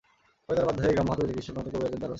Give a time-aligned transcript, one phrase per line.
[0.45, 2.09] পরে তাঁরা বাধ্য হয়ে গ্রাম্য হাতুড়ে চিকিৎসক, নয়তো কবিরাজের দ্বারস্থ হন।